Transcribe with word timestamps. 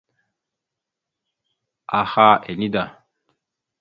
Aha 1.99 2.27
ene 2.51 2.67
da. 2.73 2.85